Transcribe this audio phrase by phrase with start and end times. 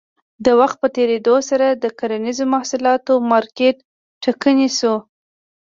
[0.45, 3.75] د وخت په تېرېدو سره د کرنیزو محصولاتو مارکېټ
[4.23, 4.95] ټکنی شو.